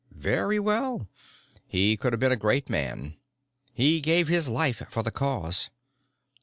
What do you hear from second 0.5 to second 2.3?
well. He could have